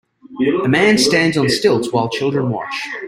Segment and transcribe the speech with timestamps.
[0.63, 2.89] A man stands on stilts while children watch.